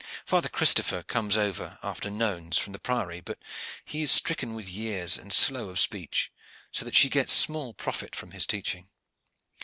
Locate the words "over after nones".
1.37-2.57